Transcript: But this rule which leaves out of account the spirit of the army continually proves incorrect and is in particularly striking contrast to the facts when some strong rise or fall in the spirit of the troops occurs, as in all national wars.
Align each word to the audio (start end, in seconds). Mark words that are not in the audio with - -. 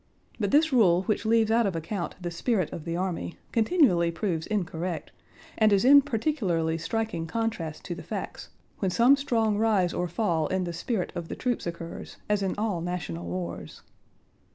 But 0.39 0.49
this 0.49 0.73
rule 0.73 1.03
which 1.03 1.27
leaves 1.27 1.51
out 1.51 1.67
of 1.67 1.75
account 1.75 2.15
the 2.19 2.31
spirit 2.31 2.73
of 2.73 2.85
the 2.85 2.95
army 2.97 3.37
continually 3.51 4.09
proves 4.09 4.47
incorrect 4.47 5.11
and 5.59 5.71
is 5.71 5.85
in 5.85 6.01
particularly 6.01 6.79
striking 6.79 7.27
contrast 7.27 7.85
to 7.85 7.93
the 7.93 8.01
facts 8.01 8.49
when 8.79 8.89
some 8.89 9.15
strong 9.15 9.59
rise 9.59 9.93
or 9.93 10.07
fall 10.07 10.47
in 10.47 10.63
the 10.63 10.73
spirit 10.73 11.11
of 11.13 11.27
the 11.27 11.35
troops 11.35 11.67
occurs, 11.67 12.17
as 12.27 12.41
in 12.41 12.55
all 12.57 12.81
national 12.81 13.27
wars. 13.27 13.83